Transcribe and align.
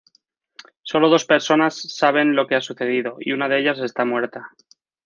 Solo 0.81 1.09
dos 1.09 1.25
personas 1.25 1.75
saben 1.95 2.35
lo 2.35 2.47
que 2.47 2.55
ha 2.55 2.61
sucedido, 2.61 3.17
y 3.19 3.33
una 3.33 3.47
de 3.47 3.59
ellas 3.59 3.77
está 3.77 4.03
muerta. 4.03 4.49